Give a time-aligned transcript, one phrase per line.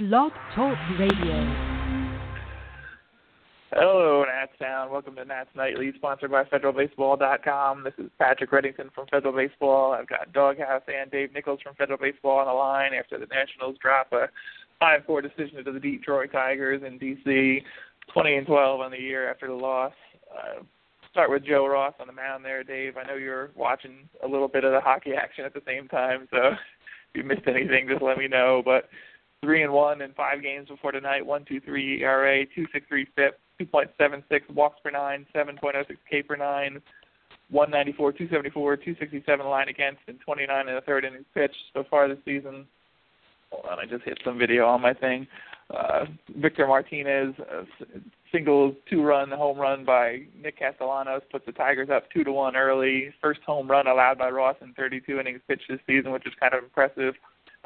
[0.00, 1.84] Blog Talk Radio.
[3.70, 4.90] Hello, Nats Town.
[4.90, 7.84] Welcome to Nats Nightly, sponsored by FederalBaseball.com.
[7.84, 9.92] This is Patrick Reddington from Federal Baseball.
[9.92, 13.76] I've got Doghouse and Dave Nichols from Federal Baseball on the line after the Nationals
[13.80, 14.26] drop a
[14.82, 17.62] 5-4 decision to the Detroit Tigers in D.C.
[18.12, 19.92] 20 and 12 on the year after the loss.
[20.36, 20.64] Uh,
[21.12, 22.96] start with Joe Ross on the mound there, Dave.
[22.96, 26.26] I know you're watching a little bit of the hockey action at the same time,
[26.32, 26.56] so if
[27.14, 28.60] you missed anything, just let me know.
[28.64, 28.88] But
[29.44, 31.24] three and one in five games before tonight.
[31.24, 35.26] One two three ERA, two six three FIP, two point seven six walks per nine,
[35.32, 36.80] seven point oh six K per nine,
[37.50, 40.74] one ninety four, two seventy four, two sixty seven line against, and twenty nine in
[40.74, 42.66] the third inning pitch so far this season.
[43.50, 45.26] Hold on, I just hit some video on my thing.
[45.70, 46.04] Uh,
[46.36, 47.64] Victor Martinez uh,
[48.30, 52.56] singles two run home run by Nick Castellanos puts the Tigers up two to one
[52.56, 53.14] early.
[53.20, 56.52] First home run allowed by Ross in 32 innings pitched this season, which is kind
[56.52, 57.14] of impressive.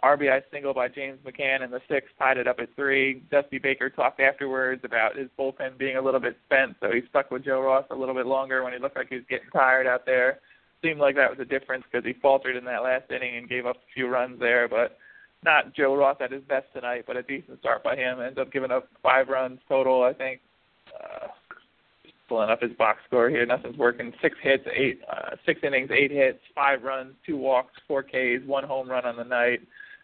[0.03, 3.23] RBI single by James McCann in the sixth tied it up at three.
[3.31, 7.31] Dusty Baker talked afterwards about his bullpen being a little bit spent, so he stuck
[7.31, 9.87] with Joe Ross a little bit longer when he looked like he was getting tired
[9.87, 10.39] out there.
[10.83, 13.67] Seemed like that was a difference because he faltered in that last inning and gave
[13.67, 14.99] up a few runs there, but
[15.45, 18.21] not Joe Ross at his best tonight, but a decent start by him.
[18.21, 20.41] Ends up giving up five runs total, I think.
[20.95, 21.27] Uh,
[22.29, 23.45] pulling up his box score here.
[23.47, 24.13] Nothing's working.
[24.21, 28.65] Six hits, eight, uh, six innings, eight hits, five runs, two walks, four Ks, one
[28.65, 29.61] home run on the night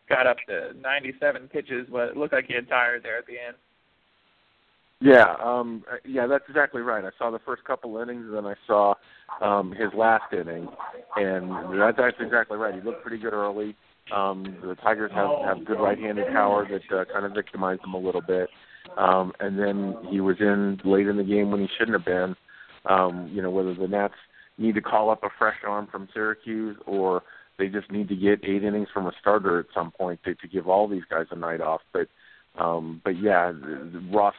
[0.08, 3.32] got up to 97 pitches, but it looked like he had tired there at the
[3.32, 3.56] end.
[5.00, 7.04] Yeah, um yeah, that's exactly right.
[7.04, 8.94] I saw the first couple innings and then I saw
[9.42, 10.68] um his last inning
[11.16, 12.74] and that's that's exactly right.
[12.74, 13.76] He looked pretty good early.
[14.14, 17.98] Um the Tigers have have good right-handed power that uh, kind of victimized him a
[17.98, 18.48] little bit.
[18.96, 22.34] Um and then he was in late in the game when he shouldn't have been.
[22.88, 24.14] Um you know whether the Nats
[24.56, 27.24] need to call up a fresh arm from Syracuse or
[27.58, 30.48] they just need to get eight innings from a starter at some point to, to
[30.48, 31.80] give all these guys a night off.
[31.92, 32.08] But
[32.58, 33.52] um, but yeah,
[34.12, 34.34] Ross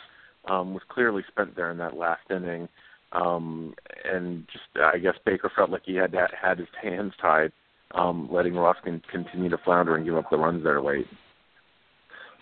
[0.49, 2.69] um, was clearly spent there in that last inning,
[3.11, 3.73] um,
[4.05, 7.51] and just I guess Baker felt like he had to, had his hands tied,
[7.93, 11.07] um, letting Ross can continue to flounder and give up the runs there late.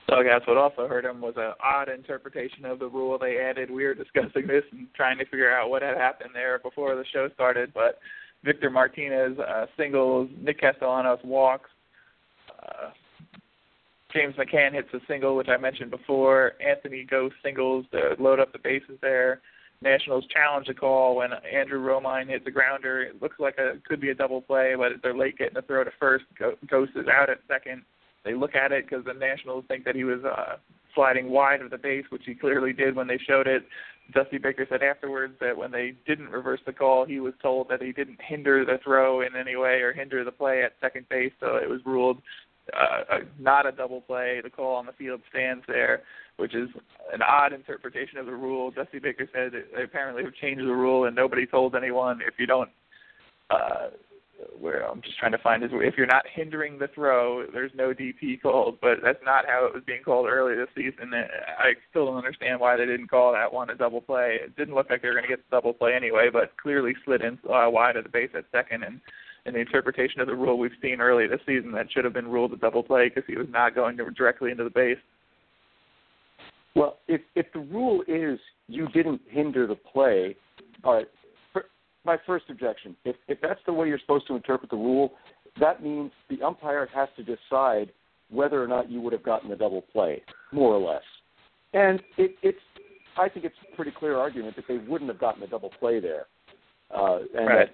[0.10, 3.38] So I guess what also hurt him was an odd interpretation of the rule they
[3.40, 3.72] added.
[3.72, 7.06] We were discussing this and trying to figure out what had happened there before the
[7.14, 8.00] show started, but
[8.44, 11.70] Victor Martinez uh, singles, Nick Castellanos walks,
[12.62, 12.90] uh,
[14.14, 16.54] James McCann hits a single, which I mentioned before.
[16.66, 19.42] Anthony Gose singles to load up the bases there.
[19.82, 23.02] Nationals challenge a call when Andrew Romine hits a grounder.
[23.02, 25.84] It looks like a could be a double play, but they're late getting a throw
[25.84, 26.26] to first.
[26.40, 27.82] Gose is out at second.
[28.24, 30.56] They look at it because the Nationals think that he was uh,
[30.96, 33.64] sliding wide of the base, which he clearly did when they showed it.
[34.12, 37.82] Dusty Baker said afterwards that when they didn't reverse the call, he was told that
[37.82, 41.32] he didn't hinder the throw in any way or hinder the play at second base,
[41.40, 42.22] so it was ruled
[42.72, 44.40] uh, not a double play.
[44.42, 46.04] The call on the field stands there,
[46.38, 46.70] which is
[47.14, 48.72] an odd interpretation of the rule.
[48.72, 52.46] Dusty Baker said they apparently have changed the rule, and nobody told anyone if you
[52.46, 52.70] don't
[53.50, 53.90] uh,
[54.60, 57.94] where I'm just trying to find is if you're not hindering the throw, there's no
[57.94, 61.14] DP called, but that's not how it was being called earlier this season.
[61.14, 64.40] I still don't understand why they didn't call that one a double play.
[64.44, 66.94] It didn't look like they were going to get the double play anyway, but clearly
[67.06, 69.00] slid in uh, wide of the base at second, and
[69.46, 72.28] in the interpretation of the rule we've seen earlier this season, that should have been
[72.28, 74.98] ruled a double play because he was not going directly into the base.
[76.76, 80.36] Well, if if the rule is you didn't hinder the play,
[80.84, 81.08] all right,
[82.06, 82.96] my first objection.
[83.06, 85.14] If if that's the way you're supposed to interpret the rule,
[85.60, 87.92] that means the umpire has to decide
[88.30, 90.22] whether or not you would have gotten a double play,
[90.52, 91.04] more or less.
[91.74, 92.60] And it, it's
[93.18, 96.00] I think it's a pretty clear argument that they wouldn't have gotten a double play
[96.00, 96.26] there.
[96.96, 97.70] Uh, and right.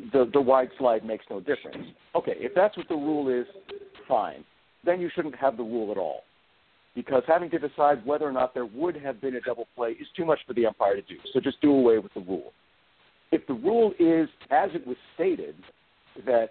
[0.00, 1.88] that the the wide slide makes no difference.
[2.14, 3.46] Okay, if that's what the rule is,
[4.08, 4.44] fine.
[4.84, 6.22] Then you shouldn't have the rule at all.
[6.94, 10.06] Because having to decide whether or not there would have been a double play is
[10.16, 11.16] too much for the umpire to do.
[11.34, 12.52] So just do away with the rule
[13.32, 15.54] if the rule is, as it was stated,
[16.24, 16.50] that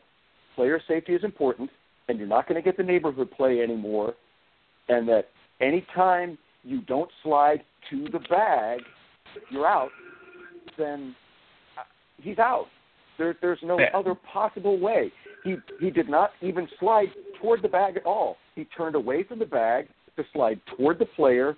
[0.56, 1.70] player safety is important
[2.08, 4.14] and you're not going to get the neighborhood play anymore,
[4.90, 5.30] and that
[5.60, 8.80] anytime you don't slide to the bag,
[9.50, 9.90] you're out,
[10.78, 11.16] then
[11.78, 11.82] uh,
[12.22, 12.68] he's out.
[13.18, 13.88] There, there's no yeah.
[13.96, 15.12] other possible way.
[15.44, 17.08] He he did not even slide
[17.42, 18.38] toward the bag at all.
[18.56, 19.88] He turned away from the bag
[20.18, 21.56] to slide toward the player.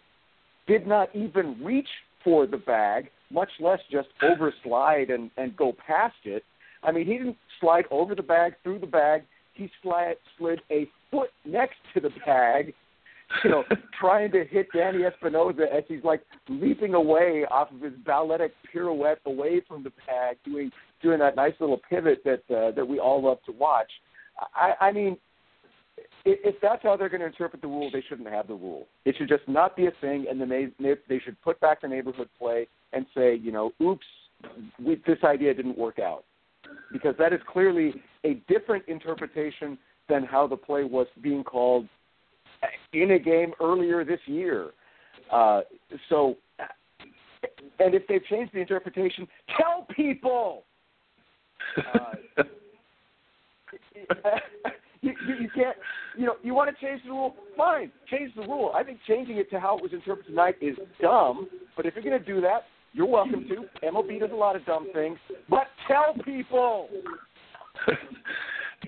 [0.67, 1.87] Did not even reach
[2.23, 6.43] for the bag much less just overslide and, and go past it.
[6.83, 9.23] I mean, he didn't slide over the bag, through the bag.
[9.53, 12.73] He slid, slid a foot next to the bag,
[13.43, 13.63] you know,
[13.99, 19.19] trying to hit Danny Espinosa as he's like leaping away off of his balletic pirouette
[19.25, 20.71] away from the bag, doing
[21.01, 23.89] doing that nice little pivot that uh, that we all love to watch.
[24.55, 25.17] I, I mean,
[26.25, 28.87] if that's how they're going to interpret the rule, they shouldn't have the rule.
[29.05, 30.67] It should just not be a thing, and then they
[31.09, 34.05] they should put back the neighborhood play and say, you know, oops,
[34.83, 36.23] we, this idea didn't work out,
[36.91, 37.93] because that is clearly
[38.23, 39.77] a different interpretation
[40.09, 41.87] than how the play was being called
[42.93, 44.71] in a game earlier this year.
[45.31, 45.61] Uh,
[46.09, 46.37] so,
[47.79, 50.63] and if they've changed the interpretation, tell people.
[51.77, 52.43] Uh,
[55.01, 55.77] you, you, you can't,
[56.17, 58.71] you know, you want to change the rule, fine, change the rule.
[58.73, 61.47] I think changing it to how it was interpreted tonight is dumb.
[61.75, 62.63] But if you're going to do that,
[62.93, 63.85] you're welcome to.
[63.85, 65.17] MLB does a lot of dumb things,
[65.49, 66.89] but tell people.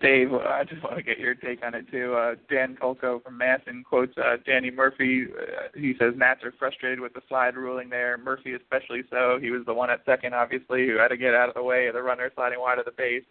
[0.02, 2.14] Dave, I just want to get your take on it too.
[2.14, 5.26] Uh, Dan Kolko from MASN quotes uh, Danny Murphy.
[5.26, 8.18] Uh, he says Nats are frustrated with the slide ruling there.
[8.18, 9.38] Murphy especially so.
[9.42, 11.88] He was the one at second, obviously, who had to get out of the way
[11.88, 13.24] of the runner sliding wide of the base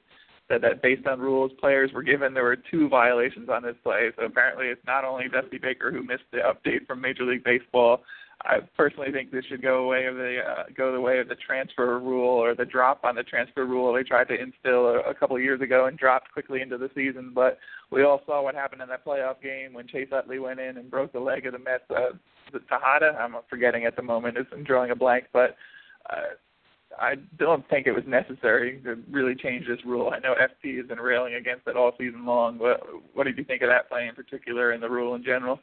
[0.48, 4.10] said that based on rules players were given, there were two violations on this play.
[4.16, 8.02] So apparently, it's not only Dusty Baker who missed the update from Major League Baseball.
[8.42, 11.34] I personally think this should go away of the uh, go the way of the
[11.34, 15.14] transfer rule or the drop on the transfer rule they tried to instill a, a
[15.14, 17.32] couple of years ago and dropped quickly into the season.
[17.34, 17.58] But
[17.90, 20.90] we all saw what happened in that playoff game when Chase Utley went in and
[20.90, 21.84] broke the leg of the Mets.
[21.90, 22.16] Uh,
[22.52, 25.56] Tejada, I'm forgetting at the moment, is I'm drawing a blank, but
[26.08, 26.34] uh,
[26.98, 30.10] I don't think it was necessary to really change this rule.
[30.14, 32.80] I know FP has been railing against it all season long, but
[33.14, 35.60] what did you think of that play in particular and the rule in general?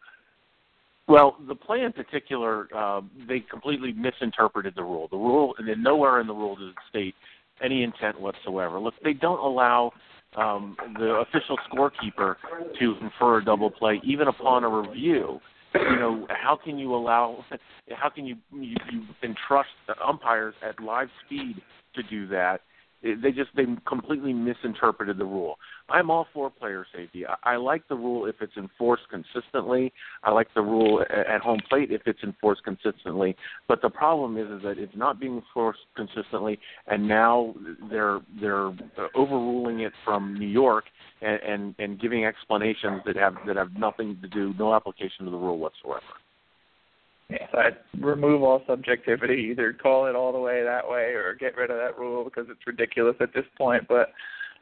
[1.07, 5.07] Well, the play in particular, uh, they completely misinterpreted the rule.
[5.11, 7.15] The rule, and then nowhere in the rule does it state
[7.63, 8.79] any intent whatsoever.
[8.79, 9.91] Look, they don't allow
[10.35, 12.35] um, the official scorekeeper
[12.79, 15.39] to infer a double play even upon a review
[15.75, 17.43] you know, how can you allow,
[17.95, 21.61] how can you you, you entrust the umpires at live speed
[21.95, 22.61] to do that?
[23.05, 25.59] They just they completely misinterpreted the rule.
[25.89, 27.23] I'm all for player safety.
[27.25, 29.93] I, I like the rule if it's enforced consistently.
[30.23, 33.35] I like the rule at home plate if it's enforced consistently.
[33.67, 37.53] But the problem is, is that it's not being enforced consistently, and now
[37.91, 38.71] they're they're
[39.13, 40.85] overruling it from New York
[41.21, 45.31] and, and and giving explanations that have that have nothing to do, no application to
[45.31, 46.01] the rule whatsoever.
[47.29, 49.49] Yes, I'd remove all subjectivity.
[49.51, 52.45] Either call it all the way that way or get rid of that rule because
[52.49, 53.87] it's ridiculous at this point.
[53.87, 54.09] But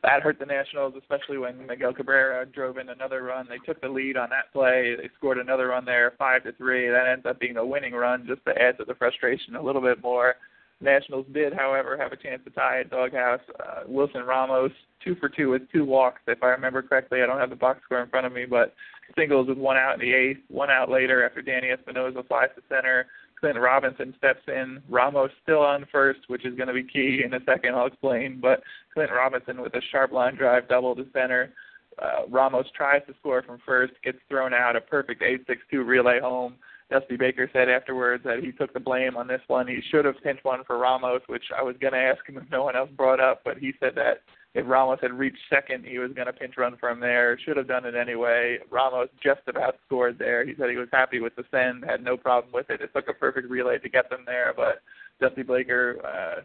[0.04, 3.48] that hurt the Nationals, especially when Miguel Cabrera drove in another run.
[3.50, 4.95] They took the lead on that play.
[4.98, 6.89] They scored another run there, five to three.
[6.89, 9.81] That ends up being a winning run, just to add to the frustration a little
[9.81, 10.36] bit more.
[10.81, 13.39] Nationals did, however, have a chance to tie at Doghouse.
[13.60, 14.71] Uh, Wilson Ramos,
[15.04, 17.21] two for two with two walks, if I remember correctly.
[17.21, 18.74] I don't have the box score in front of me, but
[19.18, 22.62] singles with one out in the eighth, one out later after Danny Espinosa flies to
[22.69, 23.07] center.
[23.39, 24.81] Clint Robinson steps in.
[24.89, 27.75] Ramos still on first, which is going to be key in a second.
[27.75, 28.39] I'll explain.
[28.42, 28.63] But
[28.94, 31.54] Clint Robinson with a sharp line drive double to center.
[32.01, 34.75] Uh, Ramos tries to score from first, gets thrown out.
[34.75, 36.56] A perfect 8-6-2 relay home.
[36.89, 39.68] Dusty Baker said afterwards that he took the blame on this one.
[39.68, 42.50] He should have pinch run for Ramos, which I was going to ask him if
[42.51, 44.21] no one else brought up, but he said that
[44.55, 47.39] if Ramos had reached second, he was going to pinch run from there.
[47.39, 48.59] Should have done it anyway.
[48.69, 50.45] Ramos just about scored there.
[50.45, 52.81] He said he was happy with the send, had no problem with it.
[52.81, 54.81] It took a perfect relay to get them there, but
[55.19, 56.41] Dusty Baker uh,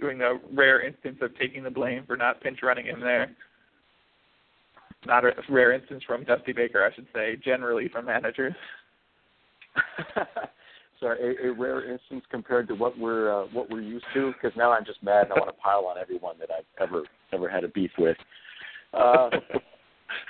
[0.00, 3.30] doing the rare instance of taking the blame for not pinch running him there.
[5.06, 8.54] Not a rare instance from Dusty Baker, I should say, generally from managers.
[11.00, 14.32] Sorry, a, a rare instance compared to what we're uh, what we're used to.
[14.32, 17.02] Because now I'm just mad and I want to pile on everyone that I've ever
[17.32, 18.16] ever had a beef with.
[18.94, 19.30] Uh,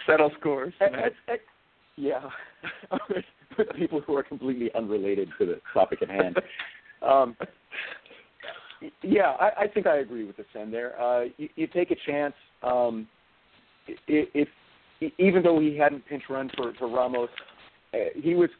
[0.06, 0.72] Settle scores.
[0.78, 1.38] And, and, and,
[1.96, 2.20] yeah,
[3.58, 6.38] with people who are completely unrelated to the topic at hand.
[7.04, 7.36] Um,
[9.02, 11.00] yeah, I, I think I agree with the send there.
[11.00, 12.34] Uh, you, you take a chance.
[12.62, 13.08] Um,
[14.06, 14.48] if,
[15.00, 17.28] if even though he hadn't pinch run for, for Ramos,
[17.94, 18.50] uh, he was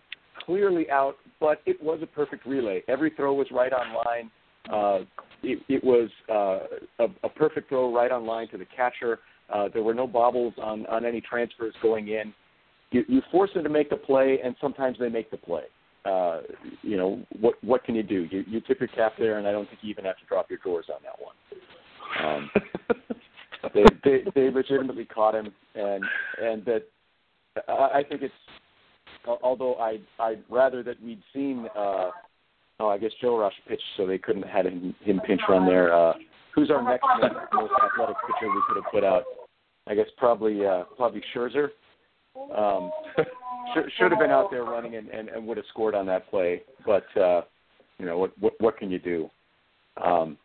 [0.44, 2.82] clearly out, but it was a perfect relay.
[2.88, 4.30] Every throw was right on line.
[4.70, 5.00] Uh,
[5.42, 9.18] it, it was uh, a, a perfect throw right on line to the catcher.
[9.52, 12.32] Uh, there were no bobbles on, on any transfers going in.
[12.90, 15.64] You, you force them to make the play, and sometimes they make the play.
[16.04, 16.40] Uh,
[16.82, 17.54] you know what?
[17.62, 18.26] What can you do?
[18.30, 20.50] You, you tip your cap there, and I don't think you even have to drop
[20.50, 21.36] your drawers on that one.
[22.24, 22.50] Um,
[23.74, 26.04] they, they they legitimately caught him, and
[26.42, 26.82] and that
[27.68, 28.34] I, I think it's
[29.26, 32.10] although I I'd rather that we'd seen uh
[32.82, 35.64] oh I guess Joe Ross pitch so they couldn't have had him, him pinch run
[35.66, 35.94] there.
[35.94, 36.14] Uh
[36.54, 37.04] who's our next
[37.54, 39.22] most athletic pitcher we could have put out?
[39.86, 41.68] I guess probably uh probably Scherzer.
[42.56, 42.90] Um
[43.74, 46.28] should, should have been out there running and, and, and would have scored on that
[46.28, 46.62] play.
[46.84, 47.42] But uh
[47.98, 49.30] you know, what what what can you do?
[50.04, 50.36] Um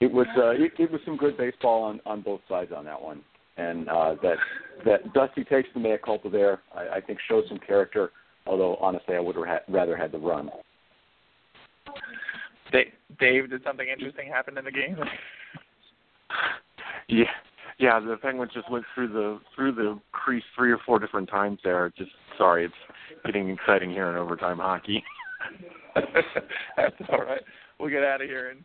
[0.00, 3.00] it was uh it, it was some good baseball on on both sides on that
[3.00, 3.22] one.
[3.56, 4.36] and uh, that
[4.84, 6.60] that Dusty takes the mea culpa there.
[6.74, 8.10] I, I think shows some character.
[8.46, 10.50] Although honestly, I would have rather had the run.
[12.72, 14.96] Dave, did something interesting happen in the game?
[17.08, 17.24] yeah,
[17.78, 18.00] yeah.
[18.00, 21.92] The Penguins just went through the through the crease three or four different times there.
[21.96, 22.74] Just sorry, it's
[23.24, 25.02] getting exciting here in overtime hockey.
[26.76, 27.42] That's all right.
[27.78, 28.58] We'll get out of here in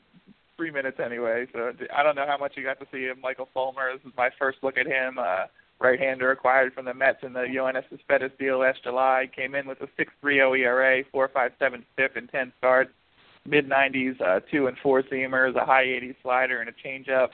[0.58, 1.48] three minutes anyway.
[1.54, 3.94] So I don't know how much you got to see of Michael Fulmer.
[3.94, 5.18] This is my first look at him.
[5.20, 5.46] Uh,
[5.80, 9.30] right-hander acquired from the Mets in the Yoenis Cespedes deal last July.
[9.36, 12.92] Came in with a 6.30 ERA, 4.57 FIP, and 10 starts.
[13.48, 17.30] Mid 90s, uh, two and four seamers, a high 80s slider, and a changeup.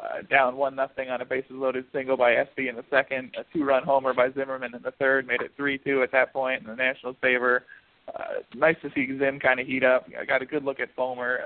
[0.00, 3.42] Uh, down one nothing on a bases loaded single by Espy in the second, a
[3.52, 6.76] two-run homer by Zimmerman in the third, made it three-two at that point in the
[6.76, 7.64] Nationals' favor.
[8.14, 10.06] Uh, nice to see Zim kind of heat up.
[10.18, 11.40] I got a good look at Fulmer.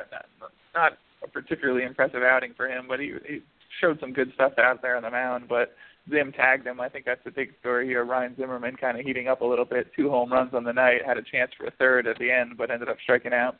[0.75, 0.93] Not
[1.25, 3.41] a particularly impressive outing for him, but he, he
[3.81, 5.47] showed some good stuff out there on the mound.
[5.49, 5.75] But
[6.11, 6.81] Zim tagged him.
[6.81, 8.05] I think that's the big story here.
[8.05, 9.91] Ryan Zimmerman kind of heating up a little bit.
[9.97, 11.07] Two home runs on the night.
[11.07, 13.57] Had a chance for a third at the end, but ended up striking out.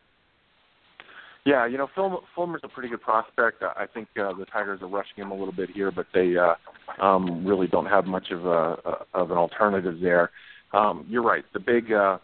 [1.45, 1.89] Yeah, you know,
[2.37, 3.63] Fulmer's a pretty good prospect.
[3.63, 6.55] I think uh, the Tigers are rushing him a little bit here, but they uh,
[7.05, 8.77] um, really don't have much of a,
[9.13, 10.31] of an alternative there.
[10.73, 11.45] Um, you're right.
[11.53, 12.19] The big uh,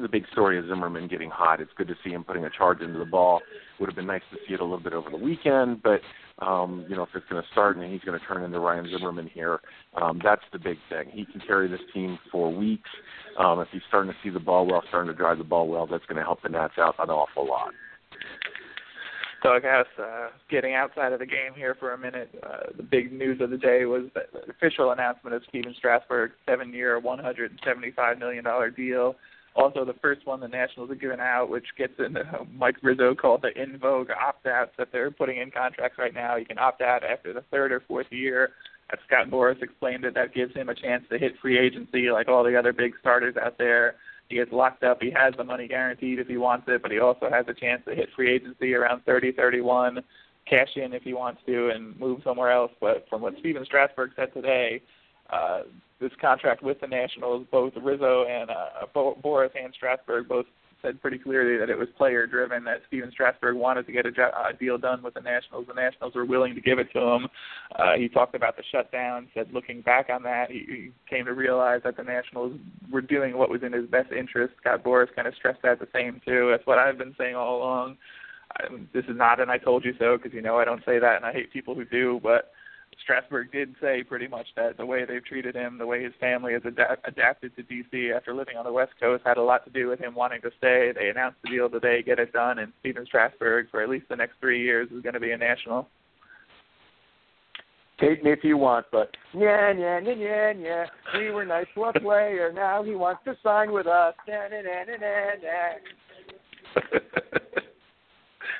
[0.00, 1.60] the big story is Zimmerman getting hot.
[1.60, 3.40] It's good to see him putting a charge into the ball.
[3.78, 6.00] Would have been nice to see it a little bit over the weekend, but
[6.44, 8.88] um, you know, if it's going to start and he's going to turn into Ryan
[8.90, 9.60] Zimmerman here,
[10.00, 11.08] um, that's the big thing.
[11.10, 12.90] He can carry this team for weeks.
[13.38, 15.86] Um, if he's starting to see the ball well, starting to drive the ball well,
[15.86, 17.72] that's going to help the Nats out an awful lot.
[19.42, 22.82] So I guess uh, getting outside of the game here for a minute, uh, the
[22.82, 28.44] big news of the day was the official announcement of Stephen Strasburg's seven-year, $175 million
[28.76, 29.14] deal
[29.58, 32.22] also the first one the Nationals have given out, which gets into
[32.54, 36.36] Mike Rizzo called the in vogue opt outs that they're putting in contracts right now.
[36.36, 38.50] You can opt out after the third or fourth year.
[38.90, 42.28] As Scott Boras explained it, that gives him a chance to hit free agency like
[42.28, 43.96] all the other big starters out there.
[44.28, 45.00] He gets locked up.
[45.00, 47.82] He has the money guaranteed if he wants it, but he also has a chance
[47.86, 50.02] to hit free agency around 30, 31,
[50.46, 52.72] cash in if he wants to, and move somewhere else.
[52.80, 54.82] But from what Stephen Strasburg said today,
[55.30, 55.62] uh,
[56.00, 60.46] this contract with the Nationals, both Rizzo and uh, Boras and Strasburg both
[60.82, 62.64] said pretty clearly that it was player driven.
[62.64, 65.66] That Stephen Strasburg wanted to get a, jo- a deal done with the Nationals.
[65.68, 67.28] The Nationals were willing to give it to him.
[67.76, 69.28] Uh, he talked about the shutdown.
[69.34, 72.58] Said looking back on that, he, he came to realize that the Nationals
[72.90, 74.54] were doing what was in his best interest.
[74.60, 76.48] Scott Boras kind of stressed that the same too.
[76.50, 77.96] That's what I've been saying all along.
[78.56, 80.98] I, this is not an "I told you so" because you know I don't say
[80.98, 82.52] that, and I hate people who do, but
[83.02, 86.52] Strasburg did say pretty much that the way they've treated him, the way his family
[86.52, 89.70] has ad- adapted to DC after living on the West Coast, had a lot to
[89.70, 90.92] do with him wanting to stay.
[90.94, 94.16] They announced the deal today, get it done, and Stephen Strasburg for at least the
[94.16, 95.88] next three years is going to be a national.
[97.98, 100.86] Hate me if you want, but yeah, yeah, yeah, yeah, yeah.
[101.18, 102.52] We were nice to a player.
[102.54, 104.14] Now he wants to sign with us.
[104.28, 105.78] Nah, nah, nah, nah, nah.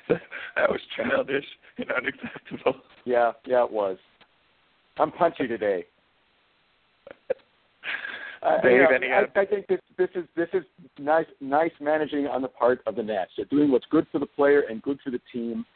[0.56, 1.44] that was childish
[1.76, 2.80] and unacceptable.
[3.04, 3.96] Yeah, yeah, it was.
[4.98, 5.84] I'm punchy today.
[8.40, 10.62] Uh, Dave, you know, I, I think this this is this is
[10.96, 13.32] nice nice managing on the part of the Nats.
[13.36, 15.66] They're doing what's good for the player and good for the team.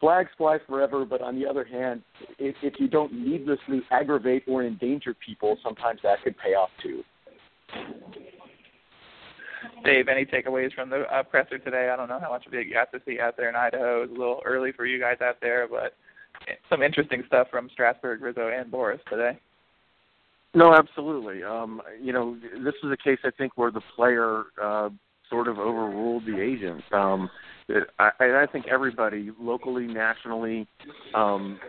[0.00, 2.02] Flags fly forever, but on the other hand,
[2.40, 7.04] if, if you don't needlessly aggravate or endanger people, sometimes that could pay off too.
[9.84, 11.90] Dave, any takeaways from the uh, presser today?
[11.92, 14.02] I don't know how much of it you got to see out there in Idaho.
[14.02, 15.94] It was a little early for you guys out there, but
[16.68, 19.38] some interesting stuff from Strasburg, Rizzo, and Boras today.
[20.54, 21.42] No, absolutely.
[21.42, 24.88] Um, you know, this is a case I think where the player uh,
[25.28, 26.82] sort of overruled the agent.
[26.92, 27.28] Um,
[27.68, 30.66] it, I, I think everybody, locally, nationally,
[31.14, 31.60] um,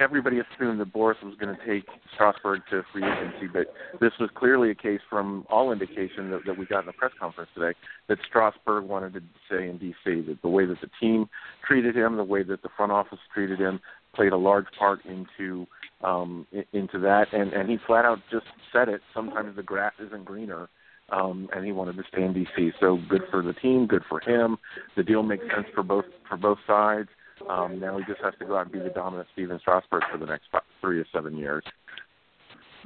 [0.00, 3.66] everybody assumed that Boras was going to take Strasburg to free agency, but
[4.00, 7.12] this was clearly a case from all indication that, that we got in the press
[7.20, 7.76] conference today
[8.08, 10.22] that Strasburg wanted to stay in D.C.
[10.22, 11.28] That the way that the team
[11.66, 13.80] treated him, the way that the front office treated him,
[14.14, 15.66] played a large part into
[16.02, 19.02] um, into that, and and he flat out just said it.
[19.14, 20.68] Sometimes the grass isn't greener,
[21.10, 22.72] um, and he wanted to stay in DC.
[22.80, 24.56] So good for the team, good for him.
[24.96, 27.08] The deal makes sense for both for both sides.
[27.48, 30.18] Um, now he just has to go out and be the dominant Stephen Strasburg for
[30.18, 31.62] the next five, three to seven years.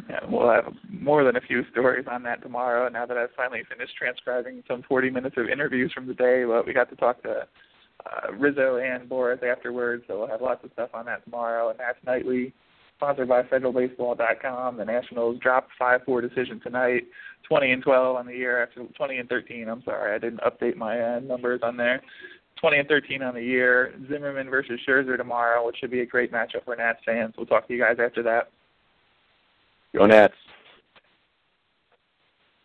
[0.08, 2.88] Yeah, we'll have more than a few stories on that tomorrow.
[2.88, 6.62] Now that I've finally finished transcribing some 40 minutes of interviews from the day, well,
[6.66, 7.46] we got to talk to
[8.06, 11.70] uh, Rizzo and Boras afterwards, so we'll have lots of stuff on that tomorrow.
[11.70, 12.54] And that's nightly,
[13.00, 14.76] sponsored by FederalBaseball.com.
[14.76, 17.06] The Nationals dropped 5-4 decision tonight,
[17.48, 19.68] 20 and 12 on the year after 20 and 13.
[19.68, 22.02] I'm sorry, I didn't update my uh, numbers on there.
[22.60, 23.94] 20 and 13 on the year.
[24.10, 27.34] Zimmermann versus Scherzer tomorrow, which should be a great matchup for Nats fans.
[27.38, 28.50] We'll talk to you guys after that.
[29.96, 30.34] Go Nats.